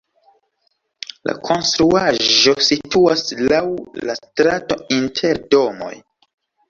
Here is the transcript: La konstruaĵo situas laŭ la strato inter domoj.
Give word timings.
La 1.29 1.35
konstruaĵo 1.49 2.55
situas 2.69 3.23
laŭ 3.53 3.61
la 4.09 4.17
strato 4.25 4.79
inter 5.01 5.45
domoj. 5.55 5.93